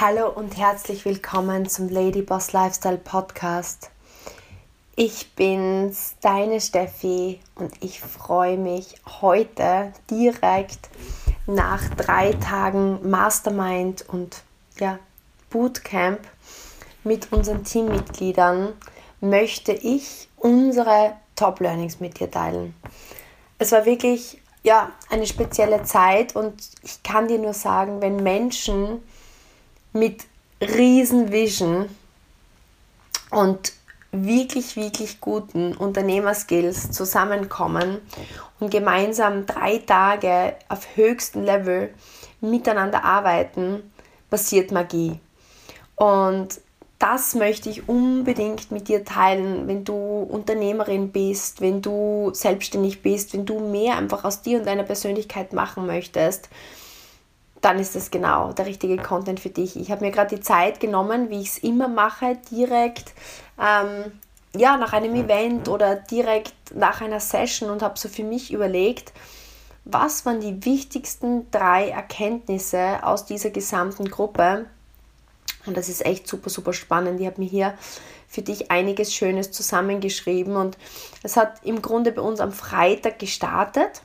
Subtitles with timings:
[0.00, 3.90] Hallo und herzlich willkommen zum Ladyboss Lifestyle Podcast.
[4.94, 10.88] Ich bin's, deine Steffi, und ich freue mich heute direkt
[11.48, 14.44] nach drei Tagen Mastermind und
[14.78, 15.00] ja,
[15.50, 16.20] Bootcamp
[17.02, 18.74] mit unseren Teammitgliedern
[19.20, 22.72] möchte ich unsere Top Learnings mit dir teilen.
[23.58, 26.54] Es war wirklich ja, eine spezielle Zeit und
[26.84, 29.02] ich kann dir nur sagen, wenn Menschen
[29.98, 30.24] mit
[30.60, 31.88] riesen Vision
[33.30, 33.72] und
[34.10, 37.98] wirklich, wirklich guten Unternehmerskills zusammenkommen
[38.58, 41.92] und gemeinsam drei Tage auf höchstem Level
[42.40, 43.82] miteinander arbeiten,
[44.30, 45.20] passiert Magie.
[45.96, 46.60] Und
[46.98, 53.34] das möchte ich unbedingt mit dir teilen, wenn du Unternehmerin bist, wenn du selbstständig bist,
[53.34, 56.48] wenn du mehr einfach aus dir und deiner Persönlichkeit machen möchtest
[57.60, 59.76] dann ist das genau der richtige Content für dich.
[59.76, 63.12] Ich habe mir gerade die Zeit genommen, wie ich es immer mache, direkt
[63.60, 64.12] ähm,
[64.54, 69.12] ja, nach einem Event oder direkt nach einer Session und habe so für mich überlegt,
[69.84, 74.66] was waren die wichtigsten drei Erkenntnisse aus dieser gesamten Gruppe.
[75.66, 77.20] Und das ist echt super, super spannend.
[77.20, 77.74] Ich habe mir hier
[78.28, 80.76] für dich einiges Schönes zusammengeschrieben und
[81.22, 84.02] es hat im Grunde bei uns am Freitag gestartet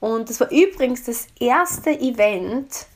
[0.00, 2.86] und das war übrigens das erste Event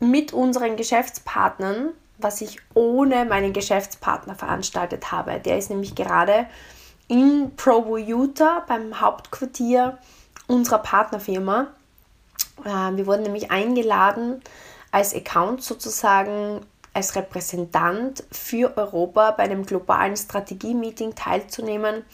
[0.00, 5.40] mit unseren Geschäftspartnern, was ich ohne meinen Geschäftspartner veranstaltet habe.
[5.40, 6.46] Der ist nämlich gerade
[7.08, 9.98] in Provo, Utah beim Hauptquartier
[10.46, 11.68] unserer Partnerfirma.
[12.64, 14.42] Äh, wir wurden nämlich eingeladen,
[14.90, 16.60] als Account sozusagen
[16.94, 22.04] als Repräsentant für Europa bei einem globalen Strategie-Meeting teilzunehmen.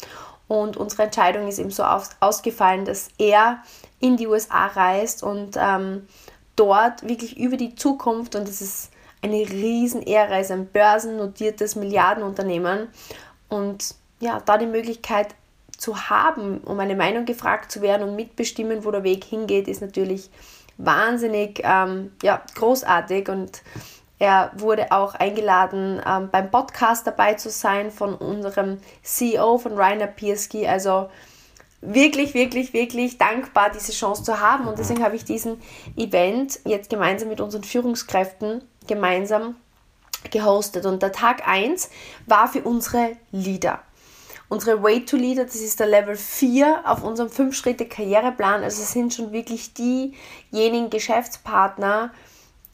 [0.48, 1.84] Und unsere Entscheidung ist eben so
[2.20, 3.62] ausgefallen, dass er
[4.00, 6.06] in die USA reist und ähm,
[6.56, 8.90] dort wirklich über die Zukunft, und das ist
[9.22, 12.88] eine Riesenehre, ist ein börsennotiertes Milliardenunternehmen
[13.48, 15.34] und ja, da die Möglichkeit
[15.76, 19.80] zu haben, um eine Meinung gefragt zu werden und mitbestimmen, wo der Weg hingeht, ist
[19.80, 20.30] natürlich
[20.76, 23.28] wahnsinnig ähm, ja, großartig.
[23.28, 23.62] Und
[24.18, 30.08] er wurde auch eingeladen, ähm, beim Podcast dabei zu sein von unserem CEO, von Rainer
[30.08, 30.66] Pierski.
[30.66, 31.08] Also
[31.80, 34.66] wirklich, wirklich, wirklich dankbar, diese Chance zu haben.
[34.66, 35.60] Und deswegen habe ich diesen
[35.96, 39.54] Event jetzt gemeinsam mit unseren Führungskräften gemeinsam
[40.30, 40.84] gehostet.
[40.84, 41.90] Und der Tag 1
[42.26, 43.80] war für unsere Leader.
[44.48, 48.64] Unsere Way to Leader, das ist der Level 4 auf unserem 5-Schritte-Karriereplan.
[48.64, 52.10] Also es sind schon wirklich diejenigen Geschäftspartner,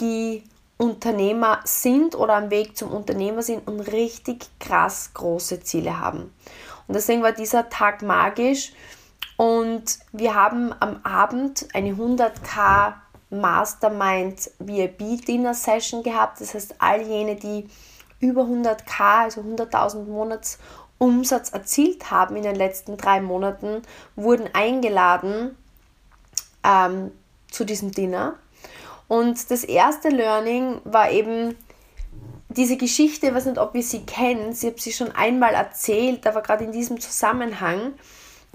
[0.00, 0.44] die
[0.76, 6.34] Unternehmer sind oder am Weg zum Unternehmer sind und richtig krass große Ziele haben.
[6.86, 8.72] Und deswegen war dieser Tag magisch
[9.36, 12.94] und wir haben am Abend eine 100k
[13.30, 16.40] Mastermind VIP Dinner Session gehabt.
[16.40, 17.68] Das heißt, all jene, die
[18.20, 23.82] über 100k, also 100.000 Monatsumsatz erzielt haben in den letzten drei Monaten,
[24.16, 25.56] wurden eingeladen
[26.62, 27.10] ähm,
[27.50, 28.34] zu diesem Dinner.
[29.14, 31.56] Und das erste Learning war eben
[32.48, 36.26] diese Geschichte, ich weiß nicht, ob ihr sie kennt, ich habe sie schon einmal erzählt,
[36.26, 37.94] aber gerade in diesem Zusammenhang.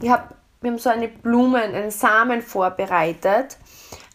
[0.01, 3.57] Ich hab, wir haben so eine Blumen, einen Samen vorbereitet,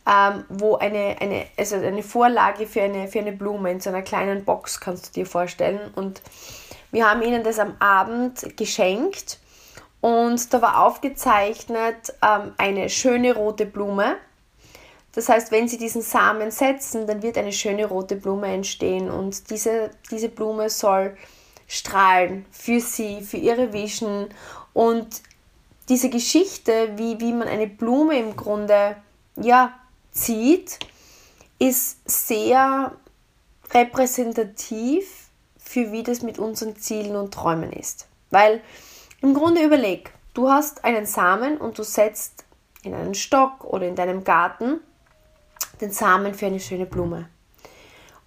[0.06, 4.02] ähm, wo eine, eine, also eine Vorlage für eine, für eine Blume in so einer
[4.02, 5.92] kleinen Box, kannst du dir vorstellen.
[5.94, 6.20] Und
[6.92, 9.38] wir haben ihnen das am Abend geschenkt
[10.02, 14.16] und da war aufgezeichnet ähm, eine schöne rote Blume
[15.14, 19.50] das heißt, wenn Sie diesen Samen setzen, dann wird eine schöne rote Blume entstehen und
[19.50, 21.16] diese, diese Blume soll
[21.66, 24.28] strahlen für Sie, für Ihre Vision
[24.72, 25.22] und
[25.88, 28.96] diese Geschichte, wie, wie man eine Blume im Grunde
[29.36, 29.74] ja,
[30.10, 30.78] zieht,
[31.58, 32.92] ist sehr
[33.72, 38.06] repräsentativ für wie das mit unseren Zielen und Träumen ist.
[38.30, 38.60] Weil
[39.20, 42.44] im Grunde überleg, du hast einen Samen und du setzt
[42.82, 44.80] in einen Stock oder in deinem Garten
[45.80, 47.28] den Samen für eine schöne Blume.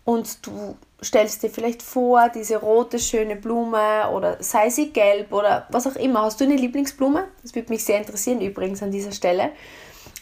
[0.04, 5.68] Und du stellst dir vielleicht vor, diese rote schöne Blume oder sei sie gelb oder
[5.69, 6.21] was auch immer.
[6.21, 7.27] Hast du eine Lieblingsblume?
[7.42, 9.51] Das würde mich sehr interessieren übrigens an dieser Stelle.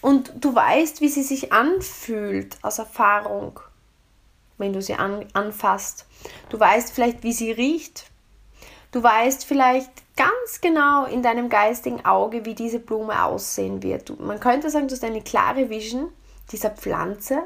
[0.02, 3.60] Und du weißt, wie sie sich anfühlt aus Erfahrung,
[4.58, 6.06] wenn du sie an, anfasst.
[6.50, 8.06] Du weißt vielleicht, wie sie riecht.
[8.92, 14.20] Du weißt vielleicht ganz genau in deinem geistigen Auge, wie diese Blume aussehen wird.
[14.20, 16.10] Man könnte sagen, du hast eine klare Vision
[16.52, 17.44] dieser Pflanze,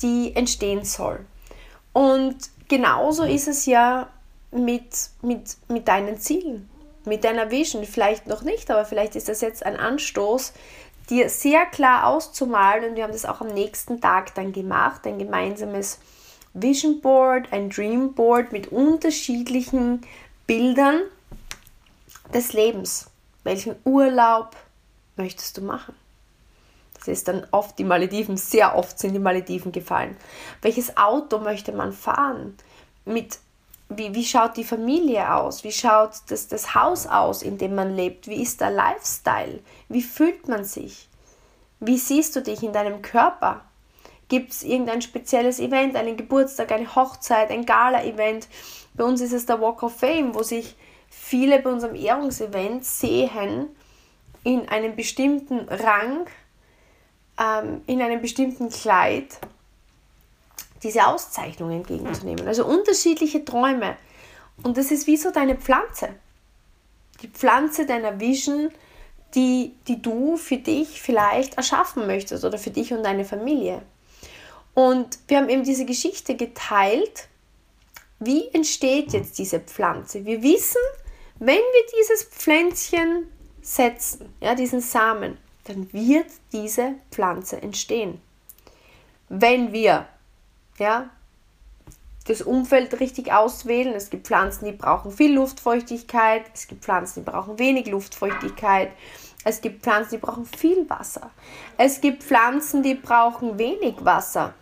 [0.00, 1.24] die entstehen soll.
[1.92, 2.36] Und
[2.68, 4.08] genauso ist es ja
[4.50, 6.68] mit, mit, mit deinen Zielen,
[7.04, 7.84] mit deiner Vision.
[7.84, 10.52] Vielleicht noch nicht, aber vielleicht ist das jetzt ein Anstoß,
[11.10, 12.90] dir sehr klar auszumalen.
[12.90, 15.98] Und wir haben das auch am nächsten Tag dann gemacht, ein gemeinsames
[16.54, 20.02] Vision Board, ein Dream Board mit unterschiedlichen
[20.46, 21.00] Bildern
[22.34, 23.06] des Lebens.
[23.44, 24.56] Welchen Urlaub
[25.16, 25.94] möchtest du machen?
[27.04, 30.16] Das ist dann oft die Malediven, sehr oft sind die Malediven gefallen.
[30.60, 32.56] Welches Auto möchte man fahren?
[33.04, 33.38] Mit,
[33.88, 35.64] wie, wie schaut die Familie aus?
[35.64, 38.28] Wie schaut das, das Haus aus, in dem man lebt?
[38.28, 39.60] Wie ist der Lifestyle?
[39.88, 41.08] Wie fühlt man sich?
[41.80, 43.62] Wie siehst du dich in deinem Körper?
[44.28, 48.48] Gibt es irgendein spezielles Event, einen Geburtstag, eine Hochzeit, ein Gala-Event?
[48.94, 50.76] Bei uns ist es der Walk of Fame, wo sich
[51.10, 53.68] viele bei unserem Ehrungsevent sehen,
[54.44, 56.26] in einem bestimmten Rang,
[57.42, 59.38] ähm, in einem bestimmten Kleid
[60.82, 62.46] diese Auszeichnung entgegenzunehmen.
[62.46, 63.96] Also unterschiedliche Träume.
[64.62, 66.10] Und das ist wie so deine Pflanze.
[67.22, 68.70] Die Pflanze deiner Vision,
[69.34, 73.82] die, die du für dich vielleicht erschaffen möchtest oder für dich und deine Familie.
[74.74, 77.28] Und wir haben eben diese Geschichte geteilt.
[78.18, 80.24] Wie entsteht jetzt diese Pflanze?
[80.24, 80.80] Wir wissen,
[81.38, 83.28] wenn wir dieses Pflänzchen
[83.60, 88.20] setzen, ja, diesen Samen, dann wird diese Pflanze entstehen.
[89.28, 90.06] Wenn wir
[90.78, 91.10] ja,
[92.26, 97.30] das Umfeld richtig auswählen, es gibt Pflanzen, die brauchen viel Luftfeuchtigkeit, es gibt Pflanzen, die
[97.30, 98.92] brauchen wenig Luftfeuchtigkeit,
[99.44, 101.30] es gibt Pflanzen, die brauchen viel Wasser,
[101.78, 104.54] es gibt Pflanzen, die brauchen wenig Wasser.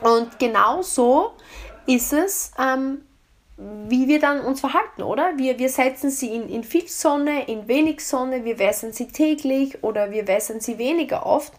[0.00, 1.32] Und genauso
[1.86, 3.02] ist es ähm,
[3.56, 5.32] wie wir dann uns verhalten, oder?
[5.36, 9.82] Wir, wir setzen sie in, in viel Sonne, in wenig Sonne, wir wässern sie täglich
[9.84, 11.52] oder wir wässern sie weniger oft.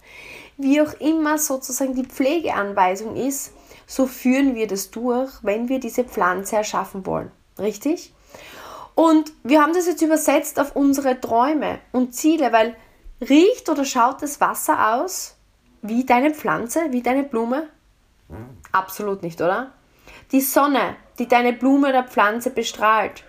[0.58, 3.54] Wie auch immer sozusagen die Pflegeanweisung ist,
[3.88, 7.32] so führen wir das durch, wenn wir diese Pflanze erschaffen wollen.
[7.60, 8.14] Richtig?
[8.96, 12.76] Und wir haben das jetzt übersetzt auf unsere Träume und Ziele, weil
[13.22, 15.36] riecht oder schaut das Wasser aus
[15.82, 17.70] wie deine Pflanze, wie deine Blume?
[18.72, 19.72] Absolut nicht, oder?
[20.32, 23.24] Die Sonne, die deine Blume oder Pflanze bestrahlt,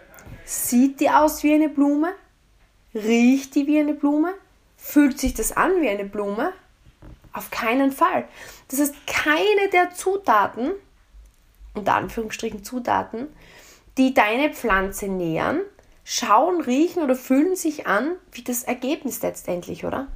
[0.45, 2.13] sieht die aus wie eine Blume?
[2.95, 4.35] Riecht die wie eine Blume?
[4.77, 6.53] Fühlt sich das an wie eine Blume?
[7.33, 8.27] Auf keinen Fall.
[8.69, 10.73] Das heißt, keine der Zutaten,
[11.75, 13.29] unter Anführungsstrichen Zutaten,
[13.99, 15.61] die deine Pflanze nähern,
[16.05, 20.09] schauen, riechen oder fühlen sich an wie das Ergebnis letztendlich, oder?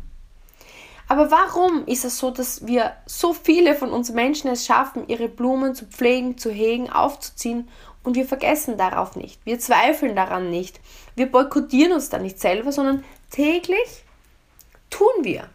[1.10, 5.28] Aber warum ist es so, dass wir so viele von uns Menschen es schaffen, ihre
[5.28, 7.68] Blumen zu pflegen, zu hegen, aufzuziehen
[8.04, 9.44] und wir vergessen darauf nicht.
[9.44, 10.78] Wir zweifeln daran nicht.
[11.16, 14.04] Wir boykottieren uns da nicht selber, sondern täglich
[14.88, 15.48] tun wir.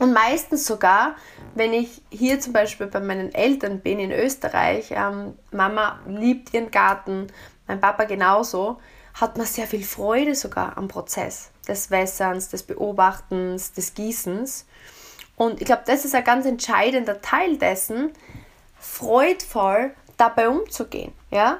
[0.00, 1.14] Und meistens sogar,
[1.54, 6.72] wenn ich hier zum Beispiel bei meinen Eltern bin in Österreich, ähm, Mama liebt ihren
[6.72, 7.28] Garten,
[7.68, 8.80] mein Papa genauso,
[9.14, 14.66] hat man sehr viel Freude sogar am Prozess des Wässerns, des Beobachtens, des Gießens.
[15.36, 18.10] Und ich glaube, das ist ein ganz entscheidender Teil dessen,
[18.78, 21.12] freudvoll dabei umzugehen.
[21.30, 21.58] Ja?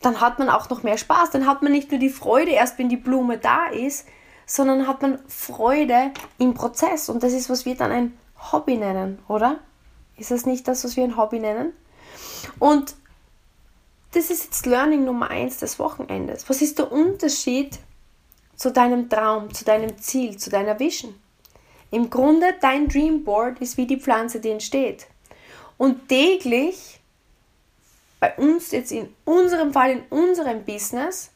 [0.00, 1.30] Dann hat man auch noch mehr Spaß.
[1.30, 4.06] Dann hat man nicht nur die Freude erst, wenn die Blume da ist,
[4.46, 7.08] sondern hat man Freude im Prozess.
[7.08, 8.18] Und das ist, was wir dann ein
[8.50, 9.60] Hobby nennen, oder?
[10.16, 11.72] Ist das nicht das, was wir ein Hobby nennen?
[12.58, 12.96] Und
[14.12, 16.48] das ist jetzt Learning Nummer eins des Wochenendes.
[16.48, 17.78] Was ist der Unterschied
[18.62, 21.20] zu deinem Traum, zu deinem Ziel, zu deiner Vision?
[21.90, 25.08] Im Grunde, dein Dream Board ist wie die Pflanze, die entsteht.
[25.78, 27.00] Und täglich,
[28.20, 31.32] bei uns jetzt in unserem Fall, in unserem Business,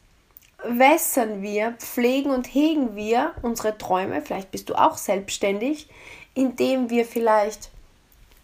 [0.63, 5.89] wässern wir, pflegen und hegen wir unsere Träume, vielleicht bist du auch selbstständig,
[6.33, 7.71] indem wir vielleicht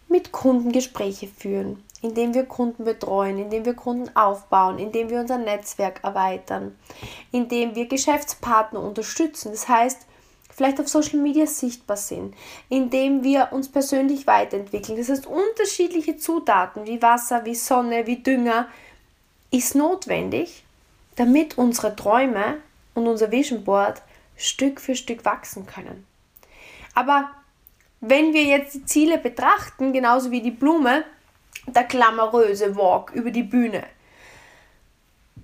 [0.10, 5.38] mit Kunden Gespräche führen, indem wir Kunden betreuen, indem wir Kunden aufbauen, indem wir unser
[5.38, 6.78] Netzwerk erweitern,
[7.32, 9.52] indem wir Geschäftspartner unterstützen.
[9.52, 10.06] Das heißt,
[10.50, 12.36] vielleicht auf Social Media sichtbar sind,
[12.68, 14.98] indem wir uns persönlich weiterentwickeln.
[14.98, 18.68] Das heißt, unterschiedliche Zutaten wie Wasser, wie Sonne, wie Dünger
[19.50, 20.66] ist notwendig,
[21.16, 22.58] damit unsere Träume
[22.96, 24.02] und unser Vision Board
[24.36, 26.06] Stück für Stück wachsen können.
[26.96, 27.30] Aber
[28.02, 31.06] wenn wir jetzt die Ziele betrachten, genauso wie die Blume,
[31.68, 33.84] der glamouröse Walk über die Bühne,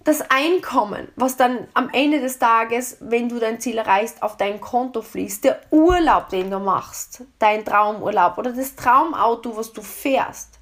[0.04, 4.62] das Einkommen, was dann am Ende des Tages, wenn du dein Ziel erreichst, auf dein
[4.62, 10.60] Konto fließt, der Urlaub, den du machst, dein Traumurlaub oder das Traumauto, was du fährst.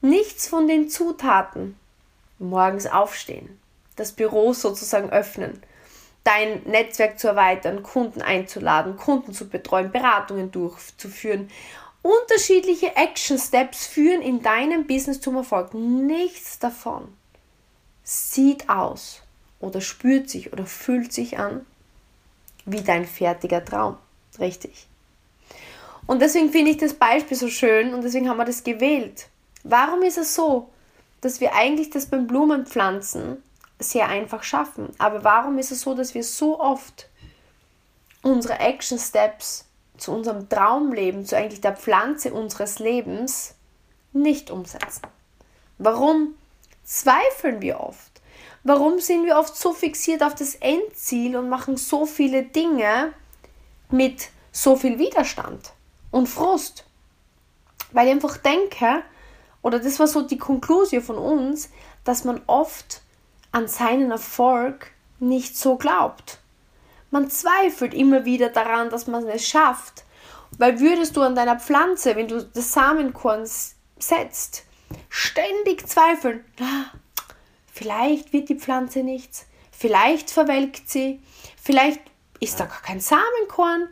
[0.00, 1.76] Nichts von den Zutaten.
[2.38, 3.60] Morgens aufstehen,
[3.96, 5.62] das Büro sozusagen öffnen,
[6.24, 11.50] dein Netzwerk zu erweitern, Kunden einzuladen, Kunden zu betreuen, Beratungen durchzuführen.
[12.02, 15.74] Unterschiedliche Action Steps führen in deinem Business zum Erfolg.
[15.74, 17.08] Nichts davon
[18.02, 19.22] sieht aus
[19.60, 21.66] oder spürt sich oder fühlt sich an
[22.64, 23.96] wie dein fertiger Traum.
[24.38, 24.86] Richtig.
[26.06, 29.28] Und deswegen finde ich das Beispiel so schön und deswegen haben wir das gewählt.
[29.62, 30.70] Warum ist es so,
[31.20, 33.42] dass wir eigentlich das beim Blumenpflanzen
[33.78, 34.88] sehr einfach schaffen?
[34.98, 37.08] Aber warum ist es so, dass wir so oft
[38.22, 39.66] unsere Action Steps
[40.00, 43.54] zu unserem Traumleben, zu eigentlich der Pflanze unseres Lebens
[44.12, 45.02] nicht umsetzen?
[45.78, 46.34] Warum
[46.84, 48.10] zweifeln wir oft?
[48.62, 53.12] Warum sind wir oft so fixiert auf das Endziel und machen so viele Dinge
[53.90, 55.72] mit so viel Widerstand
[56.10, 56.84] und Frust?
[57.92, 59.02] Weil ich einfach denke,
[59.62, 61.70] oder das war so die Konklusion von uns,
[62.04, 63.00] dass man oft
[63.52, 66.38] an seinen Erfolg nicht so glaubt.
[67.10, 70.04] Man zweifelt immer wieder daran, dass man es schafft.
[70.58, 73.48] Weil würdest du an deiner Pflanze, wenn du das Samenkorn
[73.98, 74.64] setzt,
[75.08, 76.44] ständig zweifeln,
[77.72, 81.20] vielleicht wird die Pflanze nichts, vielleicht verwelkt sie,
[81.62, 82.00] vielleicht
[82.40, 83.88] ist da gar kein Samenkorn,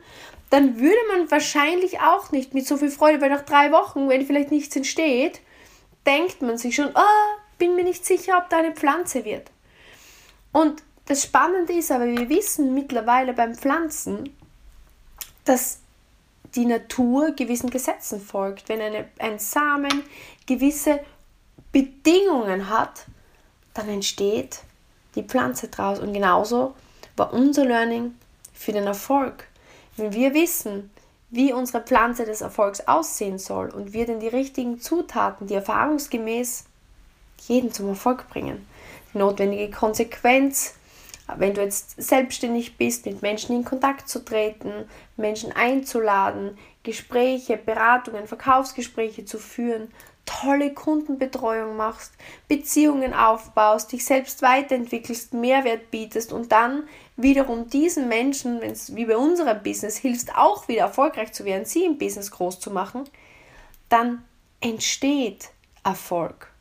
[0.51, 4.27] dann würde man wahrscheinlich auch nicht mit so viel Freude, weil nach drei Wochen, wenn
[4.27, 5.41] vielleicht nichts entsteht,
[6.07, 9.51] denkt man sich schon, oh, bin mir nicht sicher, ob da eine Pflanze wird.
[10.53, 14.37] Und das Spannende ist aber, wir wissen mittlerweile beim Pflanzen,
[15.47, 15.79] dass
[16.55, 18.69] die Natur gewissen Gesetzen folgt.
[18.69, 20.03] Wenn eine, ein Samen
[20.47, 21.00] gewisse
[21.73, 23.07] Bedingungen hat,
[23.73, 24.61] dann entsteht
[25.15, 25.99] die Pflanze draus.
[25.99, 26.75] Und genauso
[27.17, 28.15] war unser Learning
[28.53, 29.49] für den Erfolg.
[29.97, 30.91] Wenn wir wissen,
[31.31, 36.65] wie unsere Pflanze des Erfolgs aussehen soll und wir denn die richtigen Zutaten, die erfahrungsgemäß
[37.47, 38.67] jeden zum Erfolg bringen,
[39.15, 40.75] die notwendige Konsequenz,
[41.37, 48.26] wenn du jetzt selbstständig bist, mit Menschen in Kontakt zu treten, Menschen einzuladen, Gespräche, Beratungen,
[48.26, 49.92] Verkaufsgespräche zu führen,
[50.25, 52.12] tolle Kundenbetreuung machst,
[52.49, 56.85] Beziehungen aufbaust, dich selbst weiterentwickelst, Mehrwert bietest und dann
[57.16, 61.64] wiederum diesen Menschen, wenn es wie bei unserem Business hilfst, auch wieder erfolgreich zu werden,
[61.64, 63.04] sie im Business groß zu machen,
[63.88, 64.23] dann
[64.61, 65.50] entsteht
[65.82, 66.52] Erfolg.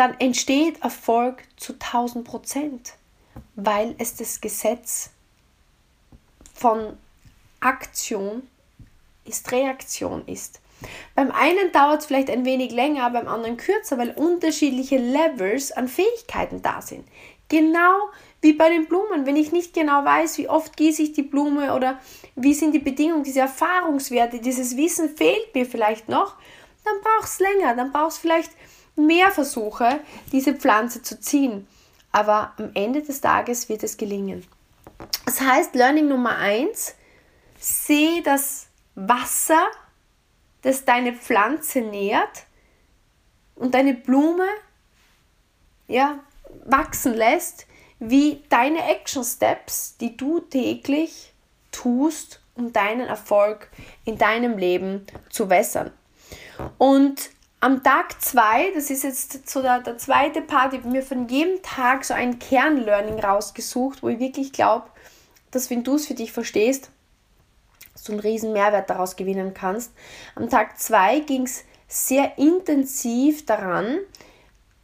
[0.00, 2.94] Dann entsteht Erfolg zu 1000 Prozent,
[3.54, 5.10] weil es das Gesetz
[6.54, 6.96] von
[7.60, 8.48] Aktion
[9.26, 10.62] ist Reaktion ist.
[11.14, 15.86] Beim einen dauert es vielleicht ein wenig länger, beim anderen kürzer, weil unterschiedliche Levels an
[15.86, 17.06] Fähigkeiten da sind.
[17.50, 18.08] Genau
[18.40, 19.26] wie bei den Blumen.
[19.26, 22.00] Wenn ich nicht genau weiß, wie oft gieße ich die Blume oder
[22.36, 26.36] wie sind die Bedingungen, diese Erfahrungswerte, dieses Wissen fehlt mir vielleicht noch,
[26.86, 28.52] dann braucht es länger, dann braucht es vielleicht
[28.96, 30.00] mehr Versuche,
[30.32, 31.66] diese Pflanze zu ziehen.
[32.12, 34.46] Aber am Ende des Tages wird es gelingen.
[35.24, 36.94] Das heißt, Learning Nummer eins:
[37.58, 39.68] sehe das Wasser
[40.62, 42.44] das deine Pflanze nährt
[43.54, 44.46] und deine Blume
[45.88, 46.20] ja,
[46.64, 47.66] wachsen lässt,
[47.98, 51.32] wie deine Action Steps, die du täglich
[51.72, 53.70] tust, um deinen Erfolg
[54.04, 55.90] in deinem Leben zu wässern.
[56.78, 61.02] Und am Tag 2, das ist jetzt so der, der zweite Part, ich habe mir
[61.02, 64.86] von jedem Tag so ein Kernlearning rausgesucht, wo ich wirklich glaube,
[65.50, 66.90] dass wenn du es für dich verstehst,
[68.04, 69.92] du einen riesen Mehrwert daraus gewinnen kannst.
[70.34, 73.98] Am Tag 2 ging es sehr intensiv daran,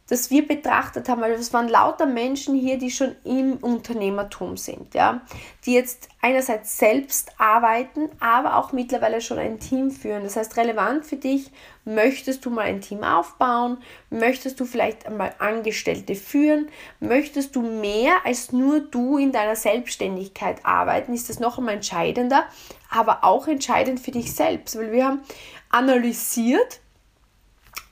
[0.09, 4.93] dass wir betrachtet haben, weil es waren lauter Menschen hier, die schon im Unternehmertum sind,
[4.93, 5.21] ja,
[5.65, 10.23] die jetzt einerseits selbst arbeiten, aber auch mittlerweile schon ein Team führen.
[10.23, 11.51] Das heißt, relevant für dich,
[11.83, 13.77] möchtest du mal ein Team aufbauen,
[14.09, 20.65] möchtest du vielleicht einmal Angestellte führen, möchtest du mehr als nur du in deiner Selbstständigkeit
[20.65, 22.45] arbeiten, ist das noch einmal entscheidender,
[22.89, 25.21] aber auch entscheidend für dich selbst, weil wir haben
[25.69, 26.79] analysiert,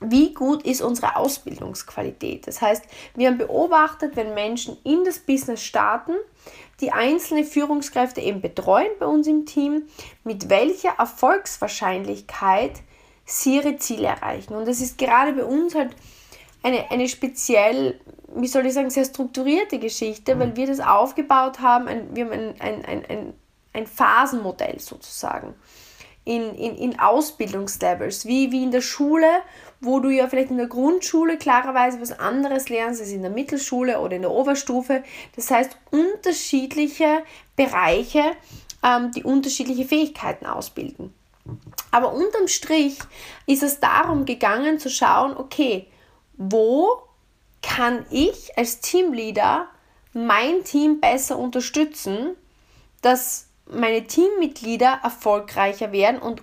[0.00, 2.46] wie gut ist unsere Ausbildungsqualität.
[2.46, 2.84] Das heißt,
[3.14, 6.12] wir haben beobachtet, wenn Menschen in das Business starten,
[6.80, 9.84] die einzelne Führungskräfte eben betreuen bei uns im Team,
[10.24, 12.72] mit welcher Erfolgswahrscheinlichkeit
[13.24, 14.54] sie ihre Ziele erreichen.
[14.54, 15.96] Und das ist gerade bei uns halt
[16.62, 17.98] eine, eine speziell,
[18.34, 22.32] wie soll ich sagen, sehr strukturierte Geschichte, weil wir das aufgebaut haben, ein, wir haben
[22.32, 23.34] ein, ein, ein, ein,
[23.72, 25.54] ein Phasenmodell sozusagen
[26.26, 29.28] in, in, in Ausbildungslevels, wie, wie in der Schule,
[29.80, 34.00] wo du ja vielleicht in der Grundschule klarerweise was anderes lernst als in der Mittelschule
[34.00, 35.04] oder in der Oberstufe.
[35.36, 37.22] Das heißt, unterschiedliche
[37.54, 38.32] Bereiche,
[38.82, 41.14] ähm, die unterschiedliche Fähigkeiten ausbilden.
[41.92, 42.98] Aber unterm Strich
[43.46, 45.86] ist es darum gegangen zu schauen, okay,
[46.36, 46.88] wo
[47.62, 49.68] kann ich als Teamleader
[50.12, 52.34] mein Team besser unterstützen,
[53.00, 56.42] dass meine Teammitglieder erfolgreicher werden und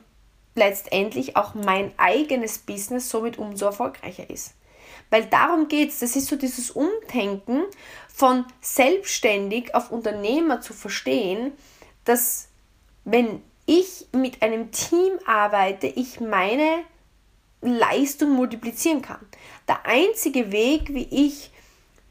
[0.56, 4.53] letztendlich auch mein eigenes Business somit umso erfolgreicher ist.
[5.10, 7.63] Weil darum geht es, das ist so dieses Umdenken
[8.13, 11.53] von selbstständig auf Unternehmer zu verstehen,
[12.06, 12.50] dass
[13.06, 16.84] wenn ich mit einem Team arbeite, ich meine
[17.62, 19.25] Leistung multiplizieren kann.
[19.68, 21.51] Der einzige Weg, wie ich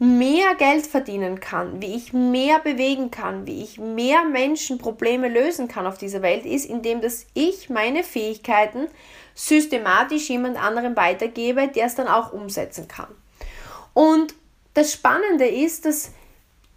[0.02, 5.68] mehr Geld verdienen kann, wie ich mehr bewegen kann, wie ich mehr Menschen Probleme lösen
[5.68, 8.88] kann auf dieser Welt, ist, indem dass ich meine Fähigkeiten
[9.36, 13.14] systematisch jemand anderem weitergebe, der es dann auch umsetzen kann.
[13.94, 14.34] Und
[14.74, 16.10] das Spannende ist, dass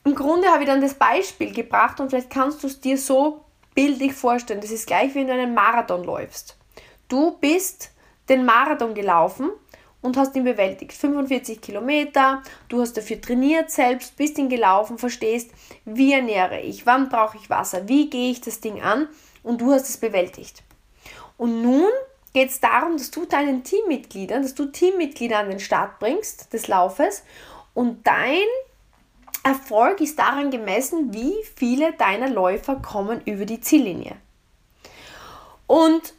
[0.03, 3.43] im Grunde habe ich dann das Beispiel gebracht und vielleicht kannst du es dir so
[3.73, 4.61] bildlich vorstellen.
[4.61, 6.57] Das ist gleich, wenn du einen Marathon läufst.
[7.07, 7.89] Du bist
[8.29, 9.49] den Marathon gelaufen
[10.05, 10.93] und hast ihn bewältigt.
[10.93, 15.49] 45 Kilometer, du hast dafür trainiert selbst, bist ihn gelaufen, verstehst,
[15.83, 19.09] wie ernähre ich, wann brauche ich Wasser, wie gehe ich das Ding an
[19.43, 20.63] und du hast es bewältigt.
[21.37, 21.89] Und nun
[22.33, 26.67] geht es darum, dass du deinen Teammitgliedern, dass du Teammitglieder an den Start bringst des
[26.67, 27.23] Laufes
[27.73, 28.45] und dein
[29.43, 34.15] Erfolg ist daran gemessen, wie viele deiner Läufer kommen über die Ziellinie.
[35.67, 36.13] Und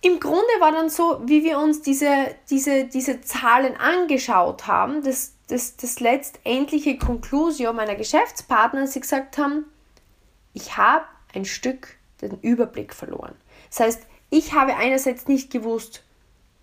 [0.00, 5.34] im Grunde war dann so, wie wir uns diese, diese, diese Zahlen angeschaut haben, das,
[5.48, 9.64] das, das letztendliche Konklusio meiner Geschäftspartner, sie gesagt haben,
[10.54, 13.34] ich habe ein Stück den Überblick verloren.
[13.70, 16.04] Das heißt, ich habe einerseits nicht gewusst,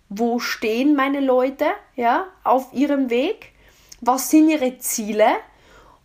[0.08, 3.52] wo stehen meine Leute ja, auf ihrem Weg,
[4.00, 5.26] was sind ihre Ziele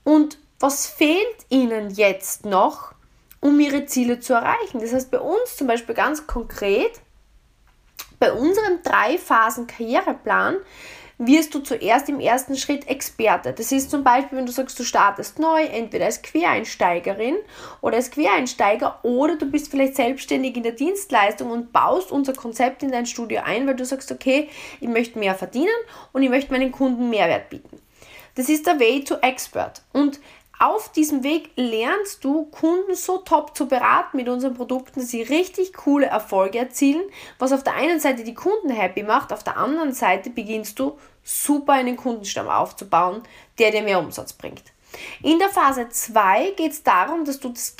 [0.03, 2.93] und was fehlt ihnen jetzt noch,
[3.39, 4.79] um ihre Ziele zu erreichen.
[4.79, 7.01] Das heißt, bei uns zum Beispiel ganz konkret,
[8.21, 10.57] bei unserem Drei-Phasen-Karriereplan
[11.17, 13.51] wirst du zuerst im ersten Schritt Experte.
[13.51, 17.35] Das ist zum Beispiel, wenn du sagst, du startest neu, entweder als Quereinsteigerin
[17.81, 22.83] oder als Quereinsteiger oder du bist vielleicht selbstständig in der Dienstleistung und baust unser Konzept
[22.83, 24.49] in dein Studio ein, weil du sagst, okay,
[24.79, 25.69] ich möchte mehr verdienen
[26.13, 27.81] und ich möchte meinen Kunden Mehrwert bieten.
[28.35, 29.81] Das ist der Way to Expert.
[29.93, 30.19] Und
[30.61, 35.23] auf diesem Weg lernst du Kunden so top zu beraten mit unseren Produkten, dass sie
[35.23, 37.01] richtig coole Erfolge erzielen,
[37.39, 40.99] was auf der einen Seite die Kunden happy macht, auf der anderen Seite beginnst du
[41.23, 43.23] super einen Kundenstamm aufzubauen,
[43.57, 44.63] der dir mehr Umsatz bringt.
[45.23, 47.75] In der Phase 2 geht es darum, dass du das,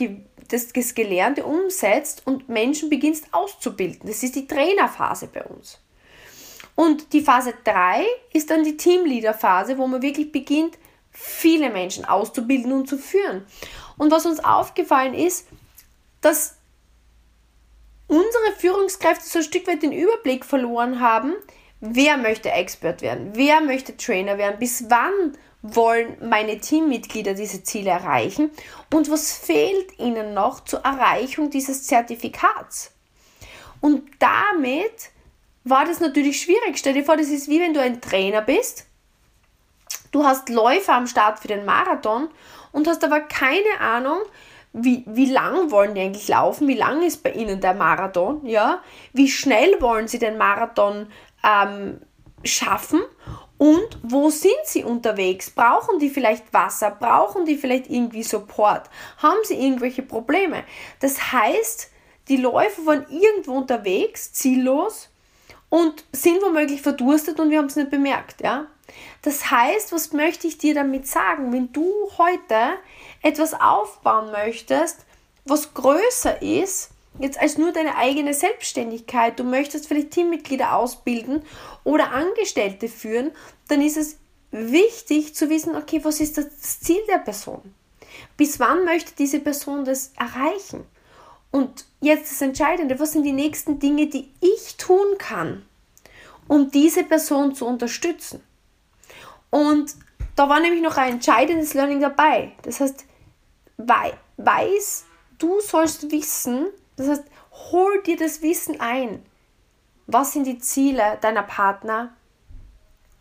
[0.48, 4.08] das, das Gelernte umsetzt und Menschen beginnst auszubilden.
[4.08, 5.80] Das ist die Trainerphase bei uns.
[6.74, 10.78] Und die Phase 3 ist dann die Teamleader-Phase, wo man wirklich beginnt,
[11.12, 13.46] viele Menschen auszubilden und zu führen.
[13.98, 15.48] Und was uns aufgefallen ist,
[16.22, 16.56] dass
[18.08, 21.34] unsere Führungskräfte so ein Stück weit den Überblick verloren haben,
[21.80, 27.92] wer möchte Expert werden, wer möchte Trainer werden, bis wann wollen meine Teammitglieder diese Ziele
[27.92, 28.50] erreichen
[28.94, 32.92] und was fehlt ihnen noch zur Erreichung dieses Zertifikats.
[33.80, 35.12] Und damit
[35.64, 36.78] war das natürlich schwierig.
[36.78, 38.88] Stell dir vor, das ist wie wenn du ein Trainer bist
[40.12, 42.30] Du hast Läufer am Start für den Marathon
[42.72, 44.20] und hast aber keine Ahnung,
[44.74, 48.82] wie, wie lang wollen die eigentlich laufen, wie lang ist bei ihnen der Marathon, ja,
[49.14, 51.08] wie schnell wollen sie den Marathon
[51.44, 52.00] ähm,
[52.44, 53.02] schaffen
[53.58, 55.52] und wo sind sie unterwegs?
[55.52, 56.90] Brauchen die vielleicht Wasser?
[56.90, 58.90] Brauchen die vielleicht irgendwie Support?
[59.18, 60.64] Haben sie irgendwelche Probleme?
[61.00, 61.92] Das heißt,
[62.28, 65.10] die Läufer waren irgendwo unterwegs, ziellos
[65.70, 68.68] und sind womöglich verdurstet und wir haben es nicht bemerkt, ja.
[69.22, 71.54] Das heißt, was möchte ich dir damit sagen?
[71.54, 72.78] Wenn du heute
[73.22, 75.06] etwas aufbauen möchtest,
[75.46, 81.44] was größer ist, jetzt als nur deine eigene Selbstständigkeit, du möchtest vielleicht Teammitglieder ausbilden
[81.84, 83.32] oder Angestellte führen,
[83.68, 84.18] dann ist es
[84.52, 87.74] wichtig zu wissen, okay, was ist das Ziel der Person?
[88.38, 90.86] Bis wann möchte diese Person das erreichen?
[91.52, 95.66] Und jetzt das Entscheidende, was sind die nächsten Dinge, die ich tun kann,
[96.48, 98.42] um diese Person zu unterstützen?
[99.52, 99.96] Und
[100.36, 102.54] da war nämlich noch ein entscheidendes Learning dabei.
[102.64, 103.06] Das heißt,
[103.78, 105.06] weiß,
[105.38, 107.24] du sollst wissen, das heißt,
[107.72, 109.24] hol dir das Wissen ein.
[110.08, 112.14] Was sind die Ziele deiner Partner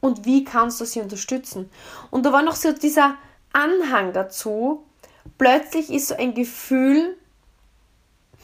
[0.00, 1.70] und wie kannst du sie unterstützen?
[2.10, 3.16] Und da war noch so dieser
[3.52, 4.84] Anhang dazu.
[5.38, 7.16] Plötzlich ist so ein Gefühl,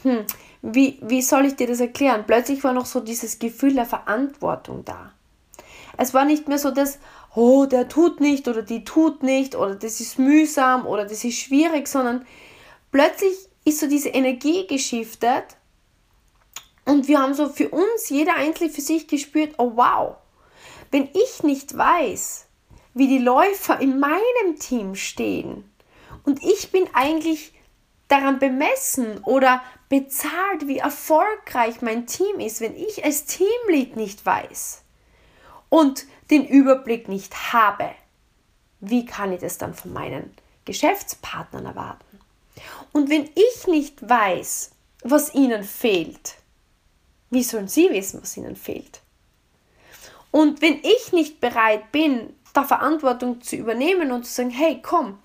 [0.03, 0.25] hm,
[0.61, 2.25] wie, wie soll ich dir das erklären?
[2.27, 5.13] Plötzlich war noch so dieses Gefühl der Verantwortung da.
[5.97, 6.99] Es war nicht mehr so das,
[7.37, 11.37] oh, der tut nicht oder die tut nicht oder das ist mühsam oder das ist
[11.37, 12.25] schwierig, sondern
[12.91, 13.31] plötzlich
[13.63, 15.55] ist so diese Energie geschiftet
[16.85, 20.15] und wir haben so für uns, jeder Einzelne für sich gespürt, oh wow,
[20.89, 22.47] wenn ich nicht weiß,
[22.95, 25.69] wie die Läufer in meinem Team stehen
[26.23, 27.53] und ich bin eigentlich
[28.07, 34.81] daran bemessen oder bezahlt, wie erfolgreich mein Team ist, wenn ich als Teamlead nicht weiß,
[35.69, 37.89] und den Überblick nicht habe,
[38.79, 40.31] wie kann ich das dann von meinen
[40.65, 42.19] Geschäftspartnern erwarten?
[42.91, 44.71] Und wenn ich nicht weiß,
[45.03, 46.35] was ihnen fehlt,
[47.29, 49.01] wie sollen sie wissen, was ihnen fehlt?
[50.31, 55.19] Und wenn ich nicht bereit bin, da Verantwortung zu übernehmen und zu sagen, hey, komm,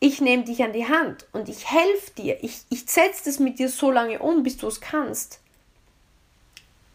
[0.00, 3.58] ich nehme dich an die Hand und ich helfe dir, ich, ich setze das mit
[3.58, 5.40] dir so lange um, bis du es kannst,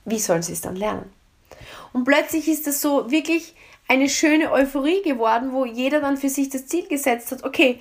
[0.06, 1.12] wie sollen sie es dann lernen?
[1.94, 3.56] Und plötzlich ist das so wirklich
[3.88, 7.80] eine schöne Euphorie geworden, wo jeder dann für sich das Ziel gesetzt hat, okay,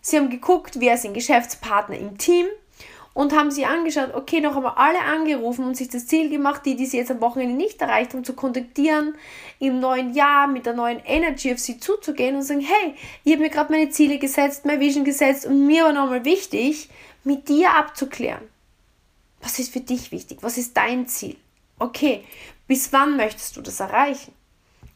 [0.00, 2.46] sie haben geguckt, wer sind Geschäftspartner im Team,
[3.14, 6.76] und haben sie angeschaut, okay, noch einmal alle angerufen und sich das Ziel gemacht, die,
[6.76, 9.14] die sie jetzt am Wochenende nicht erreicht haben, zu kontaktieren,
[9.58, 13.42] im neuen Jahr mit der neuen Energy auf sie zuzugehen und sagen, hey, ich habe
[13.42, 16.88] mir gerade meine Ziele gesetzt, meine Vision gesetzt und mir war nochmal wichtig,
[17.24, 18.42] mit dir abzuklären.
[19.42, 20.38] Was ist für dich wichtig?
[20.40, 21.36] Was ist dein Ziel?
[21.78, 22.24] Okay,
[22.72, 24.32] bis wann möchtest du das erreichen?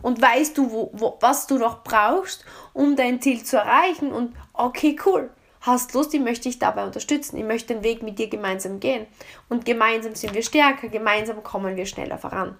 [0.00, 4.12] Und weißt du, wo, wo, was du noch brauchst, um dein Ziel zu erreichen?
[4.12, 5.28] Und okay, cool
[5.60, 9.06] hast Lust, ich möchte dich dabei unterstützen, ich möchte den Weg mit dir gemeinsam gehen.
[9.50, 12.58] Und gemeinsam sind wir stärker, gemeinsam kommen wir schneller voran.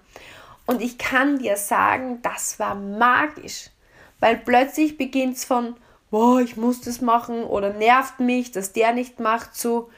[0.67, 3.71] Und ich kann dir sagen, das war magisch,
[4.19, 5.77] weil plötzlich beginnt es von,
[6.11, 9.89] boah, ich muss das machen oder nervt mich, dass der nicht macht, zu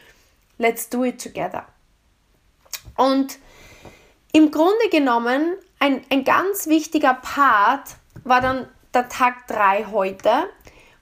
[0.58, 1.66] let's do it together.
[2.96, 3.38] Und
[4.32, 10.32] im Grunde genommen, ein, ein ganz wichtiger Part war dann der Tag 3 heute,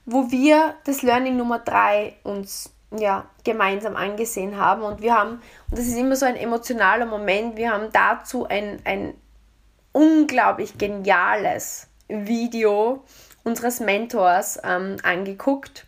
[0.06, 4.82] wo wir das Learning Nummer 3 uns ja, gemeinsam angesehen haben.
[4.82, 8.80] Und wir haben, und das ist immer so ein emotionaler Moment, wir haben dazu ein,
[8.84, 9.14] ein
[9.92, 13.04] unglaublich geniales Video
[13.44, 15.86] unseres Mentors ähm, angeguckt.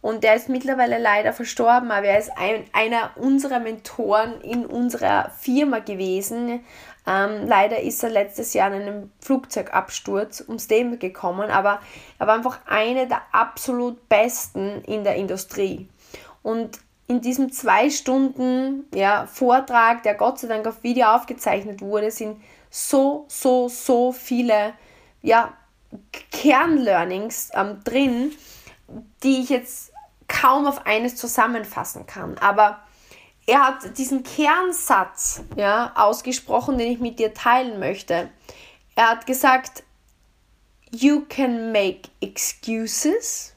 [0.00, 5.30] Und der ist mittlerweile leider verstorben, aber er ist ein, einer unserer Mentoren in unserer
[5.30, 6.60] Firma gewesen.
[7.06, 11.80] Ähm, leider ist er letztes Jahr in einem Flugzeugabsturz ums Leben gekommen, aber
[12.18, 15.88] er war einfach einer der absolut besten in der Industrie.
[16.42, 22.10] Und in diesem zwei Stunden ja, Vortrag, der Gott sei Dank auf Video aufgezeichnet wurde,
[22.10, 24.74] sind so, so, so viele
[25.22, 25.54] ja,
[26.30, 28.32] Kernlearnings ähm, drin,
[29.22, 29.92] die ich jetzt
[30.28, 32.38] kaum auf eines zusammenfassen kann.
[32.38, 32.80] Aber
[33.46, 38.30] er hat diesen Kernsatz ja, ausgesprochen, den ich mit dir teilen möchte.
[38.94, 39.82] Er hat gesagt,
[40.90, 43.54] you can make excuses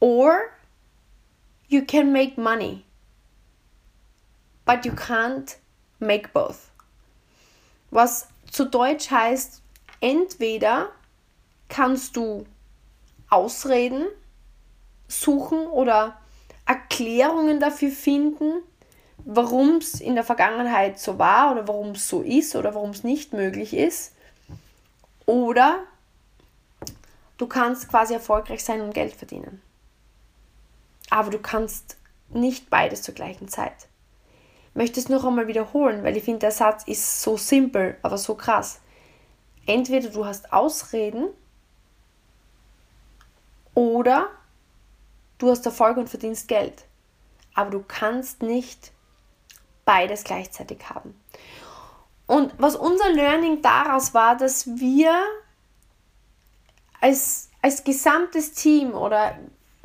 [0.00, 0.50] or
[1.68, 2.84] you can make money,
[4.64, 5.56] but you can't
[5.98, 6.70] make both.
[7.90, 9.62] Was zu Deutsch heißt,
[10.00, 10.90] entweder
[11.68, 12.46] kannst du
[13.30, 14.06] Ausreden
[15.06, 16.18] suchen oder
[16.66, 18.62] Erklärungen dafür finden,
[19.24, 23.04] warum es in der Vergangenheit so war oder warum es so ist oder warum es
[23.04, 24.14] nicht möglich ist.
[25.26, 25.80] Oder
[27.36, 29.60] du kannst quasi erfolgreich sein und Geld verdienen.
[31.10, 31.96] Aber du kannst
[32.30, 33.88] nicht beides zur gleichen Zeit.
[34.70, 38.18] Ich möchte es noch einmal wiederholen, weil ich finde, der Satz ist so simpel, aber
[38.18, 38.80] so krass.
[39.66, 41.28] Entweder du hast Ausreden
[43.78, 44.28] oder
[45.38, 46.84] du hast Erfolg und verdienst Geld.
[47.54, 48.90] Aber du kannst nicht
[49.84, 51.14] beides gleichzeitig haben.
[52.26, 55.14] Und was unser Learning daraus war, dass wir
[57.00, 59.38] als, als gesamtes Team oder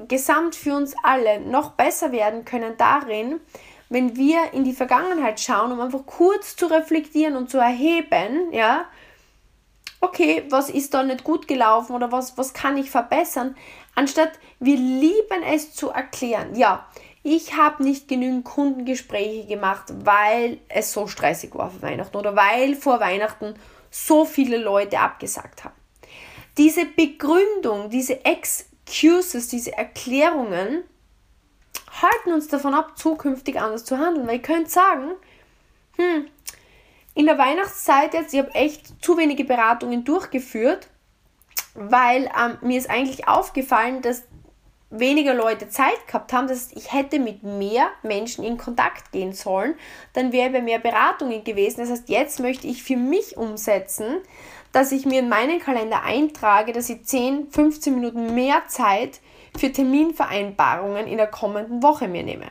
[0.08, 3.41] gesamt für uns alle noch besser werden können darin,
[3.89, 8.86] wenn wir in die Vergangenheit schauen, um einfach kurz zu reflektieren und zu erheben, ja,
[10.03, 13.56] okay, was ist da nicht gut gelaufen oder was, was kann ich verbessern,
[13.95, 16.56] anstatt wir lieben es zu erklären.
[16.56, 16.88] Ja,
[17.23, 22.75] ich habe nicht genügend Kundengespräche gemacht, weil es so stressig war vor Weihnachten oder weil
[22.75, 23.56] vor Weihnachten
[23.89, 25.75] so viele Leute abgesagt haben.
[26.58, 30.84] Diese Begründung, diese Excuses, diese Erklärungen
[32.01, 34.27] halten uns davon ab, zukünftig anders zu handeln.
[34.27, 35.12] Weil ihr könnt sagen,
[35.95, 36.27] hm,
[37.15, 40.88] in der Weihnachtszeit jetzt, ich habe echt zu wenige Beratungen durchgeführt,
[41.73, 44.23] weil ähm, mir ist eigentlich aufgefallen, dass
[44.89, 46.47] weniger Leute Zeit gehabt haben.
[46.47, 49.75] Das heißt, ich hätte mit mehr Menschen in Kontakt gehen sollen,
[50.13, 51.81] dann wäre bei mehr Beratungen gewesen.
[51.81, 54.17] Das heißt, jetzt möchte ich für mich umsetzen,
[54.71, 59.19] dass ich mir in meinen Kalender eintrage, dass ich 10, 15 Minuten mehr Zeit
[59.57, 62.47] für Terminvereinbarungen in der kommenden Woche mir nehme.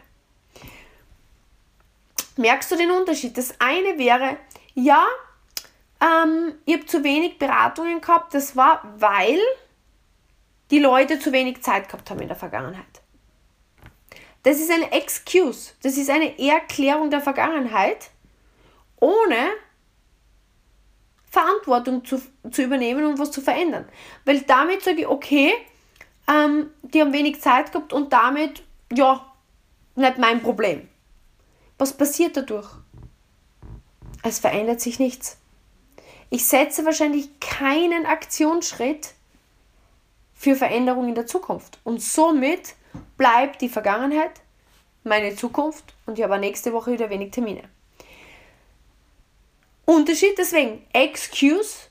[2.37, 3.37] Merkst du den Unterschied?
[3.37, 4.37] Das eine wäre,
[4.75, 5.05] ja,
[6.03, 8.35] ähm, ich habe zu wenig Beratungen gehabt.
[8.35, 9.39] Das war, weil
[10.71, 13.03] die Leute zu wenig Zeit gehabt haben in der Vergangenheit.
[14.43, 15.73] Das ist eine Excuse.
[15.83, 18.11] Das ist eine Erklärung der Vergangenheit,
[18.97, 19.51] ohne
[21.31, 23.89] Verantwortung zu, zu übernehmen und was zu verändern.
[24.25, 25.53] Weil damit sage ich, okay,
[26.29, 28.63] ähm, die haben wenig Zeit gehabt und damit,
[28.93, 29.25] ja,
[29.95, 30.89] nicht mein Problem.
[31.79, 32.69] Was passiert dadurch?
[34.23, 35.42] Es verändert sich nichts.
[36.33, 39.13] Ich setze wahrscheinlich keinen Aktionsschritt
[40.33, 41.79] für Veränderung in der Zukunft.
[41.85, 42.75] Und somit
[43.19, 44.41] bleibt die Vergangenheit
[45.05, 47.65] meine Zukunft und ich habe nächste Woche wieder wenig Termine.
[49.85, 51.91] Unterschied deswegen, Excuse,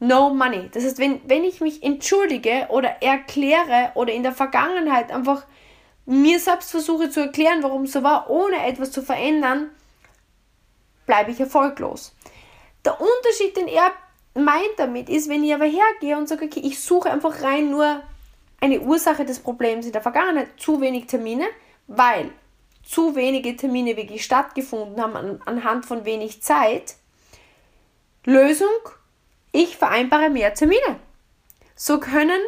[0.00, 0.68] no money.
[0.70, 5.46] Das heißt, wenn, wenn ich mich entschuldige oder erkläre oder in der Vergangenheit einfach
[6.04, 9.70] mir selbst versuche zu erklären, warum es so war, ohne etwas zu verändern,
[11.06, 12.14] bleibe ich erfolglos.
[12.84, 13.92] Der Unterschied, den er
[14.34, 18.02] meint damit, ist, wenn ich aber hergehe und sage, okay, ich suche einfach rein nur
[18.60, 21.46] eine Ursache des Problems in der Vergangenheit, zu wenig Termine,
[21.86, 22.30] weil
[22.84, 26.96] zu wenige Termine wirklich stattgefunden haben an, anhand von wenig Zeit.
[28.24, 28.68] Lösung,
[29.52, 30.98] ich vereinbare mehr Termine.
[31.74, 32.40] So können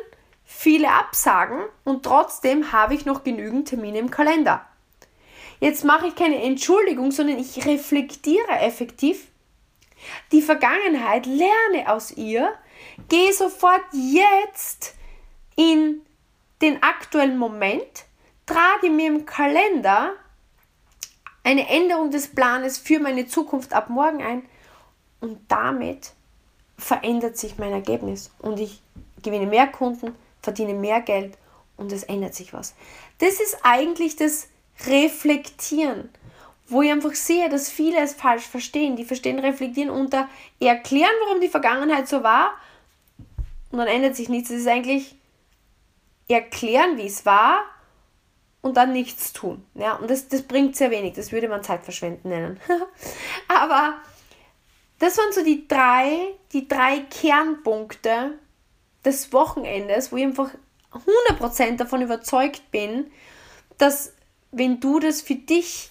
[0.45, 4.67] viele absagen und trotzdem habe ich noch genügend Termine im Kalender.
[5.61, 9.30] Jetzt mache ich keine Entschuldigung, sondern ich reflektiere effektiv
[10.33, 12.53] die Vergangenheit, lerne aus ihr,
[13.09, 14.95] gehe sofort jetzt
[15.57, 16.03] in
[16.63, 18.05] den aktuellen Moment,
[18.47, 20.15] trage mir im Kalender
[21.43, 24.43] eine Änderung des Planes für meine Zukunft ab morgen ein.
[25.21, 26.13] Und damit
[26.77, 28.31] verändert sich mein Ergebnis.
[28.39, 28.83] Und ich
[29.23, 31.37] gewinne mehr Kunden, verdiene mehr Geld
[31.77, 32.75] und es ändert sich was.
[33.19, 34.49] Das ist eigentlich das
[34.87, 36.11] Reflektieren,
[36.71, 38.97] wo ich einfach sehe, dass viele es falsch verstehen.
[38.97, 40.29] Die verstehen Reflektieren unter
[40.61, 42.53] erklären, warum die Vergangenheit so war
[43.71, 44.51] und dann ändert sich nichts.
[44.51, 45.15] Es ist eigentlich
[46.29, 47.65] erklären, wie es war
[48.63, 49.65] und dann nichts tun.
[49.75, 51.15] Ja, und das, das bringt sehr wenig.
[51.15, 52.61] Das würde man Zeitverschwenden nennen.
[53.49, 53.99] Aber
[54.99, 58.39] das waren so die drei, die drei Kernpunkte
[59.05, 60.51] des Wochenendes, wo ich einfach
[61.39, 63.11] 100% davon überzeugt bin,
[63.79, 64.13] dass
[64.53, 65.91] wenn du das für dich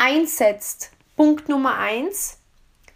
[0.00, 2.38] einsetzt, Punkt Nummer eins,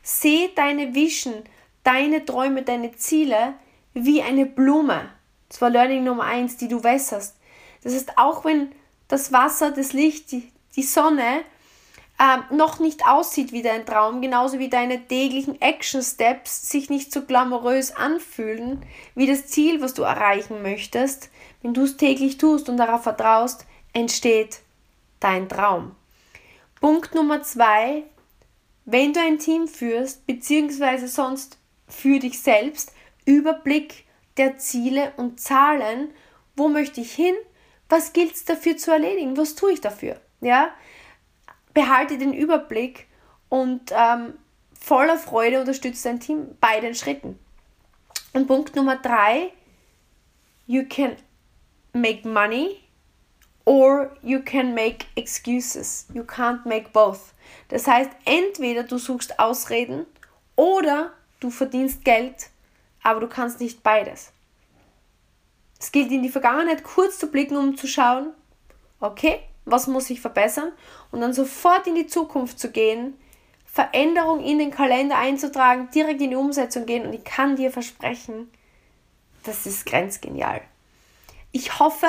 [0.03, 1.45] seh deine Vision,
[1.83, 3.55] deine Träume, deine Ziele
[3.93, 5.11] wie eine Blume.
[5.49, 7.37] Das war Learning Nummer eins, die du wässerst.
[7.83, 8.73] Das heißt, auch wenn
[9.09, 11.43] das Wasser, das Licht, die, die Sonne
[12.19, 17.13] äh, noch nicht aussieht wie dein Traum, genauso wie deine täglichen Action Steps sich nicht
[17.13, 22.71] so glamourös anfühlen wie das Ziel, was du erreichen möchtest, wenn du es täglich tust
[22.71, 24.61] und darauf vertraust, entsteht
[25.21, 25.95] dein Traum.
[26.85, 28.03] Punkt Nummer zwei,
[28.85, 31.57] wenn du ein Team führst, beziehungsweise sonst
[31.89, 32.93] für dich selbst,
[33.25, 34.05] Überblick
[34.37, 36.11] der Ziele und Zahlen,
[36.57, 37.35] wo möchte ich hin,
[37.89, 40.75] was gilt es dafür zu erledigen, was tue ich dafür, ja,
[41.73, 43.07] behalte den Überblick
[43.49, 44.35] und ähm,
[44.79, 47.39] voller Freude unterstützt dein Team bei den Schritten.
[48.35, 49.55] Und Punkt Nummer drei,
[50.67, 51.17] you can
[51.95, 52.84] make money
[53.65, 56.07] or you can make excuses.
[56.13, 57.33] You can't make both.
[57.69, 60.07] Das heißt, entweder du suchst Ausreden
[60.57, 62.51] oder du verdienst Geld,
[63.03, 64.33] aber du kannst nicht beides.
[65.79, 68.33] Es gilt in die Vergangenheit kurz zu blicken, um zu schauen,
[69.01, 70.73] okay, was muss ich verbessern
[71.11, 73.15] und dann sofort in die Zukunft zu gehen,
[73.67, 78.51] Veränderung in den Kalender einzutragen, direkt in die Umsetzung gehen und ich kann dir versprechen,
[79.43, 80.63] das ist grenzgenial.
[81.53, 82.09] Ich hoffe,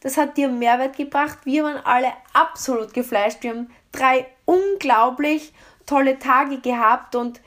[0.00, 1.38] das hat dir Mehrwert gebracht.
[1.44, 3.42] Wir waren alle absolut gefleischt.
[3.42, 5.52] Wir haben drei unglaublich
[5.86, 7.40] tolle Tage gehabt und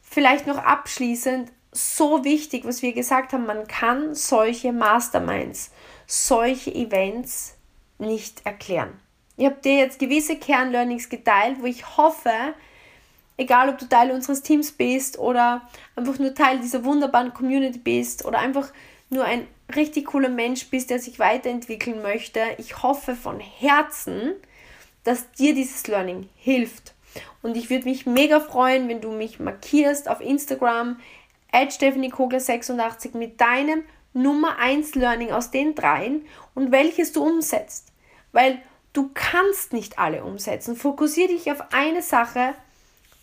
[0.00, 5.72] vielleicht noch abschließend so wichtig, was wir gesagt haben, man kann solche Masterminds,
[6.06, 7.54] solche Events
[7.98, 9.00] nicht erklären.
[9.36, 12.54] Ich habe dir jetzt gewisse Kernlearnings geteilt, wo ich hoffe,
[13.38, 15.62] egal ob du Teil unseres Teams bist oder
[15.96, 18.68] einfach nur Teil dieser wunderbaren Community bist oder einfach
[19.08, 24.34] nur ein richtig cooler Mensch bist, der sich weiterentwickeln möchte, ich hoffe von Herzen,
[25.04, 26.94] dass dir dieses Learning hilft.
[27.42, 31.00] Und ich würde mich mega freuen, wenn du mich markierst auf Instagram,
[31.50, 37.88] at stephaniekogler86 mit deinem Nummer 1 Learning aus den dreien und welches du umsetzt.
[38.32, 38.60] Weil
[38.92, 40.76] du kannst nicht alle umsetzen.
[40.76, 42.54] Fokussiere dich auf eine Sache,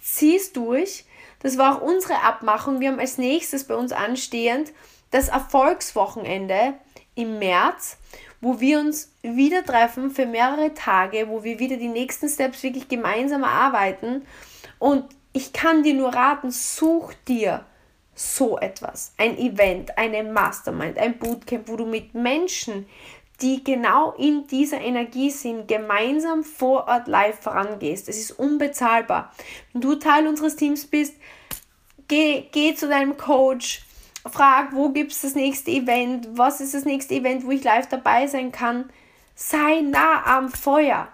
[0.01, 1.05] zieh es durch.
[1.41, 2.79] Das war auch unsere Abmachung.
[2.79, 4.71] Wir haben als nächstes bei uns anstehend
[5.11, 6.75] das Erfolgswochenende
[7.15, 7.97] im März,
[8.41, 12.87] wo wir uns wieder treffen für mehrere Tage, wo wir wieder die nächsten Steps wirklich
[12.87, 14.25] gemeinsam erarbeiten.
[14.77, 17.65] Und ich kann dir nur raten, such dir
[18.15, 19.13] so etwas.
[19.17, 22.85] Ein Event, eine Mastermind, ein Bootcamp, wo du mit Menschen,
[23.41, 28.09] die genau in dieser Energie sind, gemeinsam vor Ort live vorangehst.
[28.09, 29.33] Es ist unbezahlbar.
[29.71, 31.15] Wenn du Teil unseres Teams bist,
[32.09, 33.83] geh, geh zu deinem Coach,
[34.25, 37.87] frag, wo gibt es das nächste Event, was ist das nächste Event, wo ich live
[37.87, 38.89] dabei sein kann.
[39.35, 41.07] Sei nah am Feuer.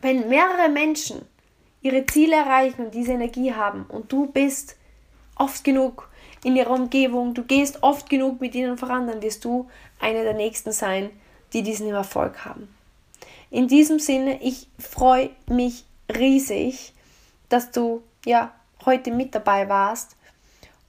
[0.00, 1.22] Wenn mehrere Menschen
[1.80, 4.76] ihre Ziele erreichen und diese Energie haben und du bist
[5.36, 6.08] oft genug
[6.44, 9.68] in ihrer Umgebung, du gehst oft genug mit ihnen voran, dann wirst du
[10.00, 11.10] eine der Nächsten sein,
[11.52, 12.72] die diesen Erfolg haben.
[13.50, 16.94] In diesem Sinne, ich freue mich riesig,
[17.48, 18.52] dass du ja
[18.84, 20.16] heute mit dabei warst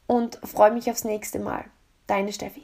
[0.07, 1.65] und freue mich aufs nächste Mal.
[2.07, 2.63] Deine Steffi.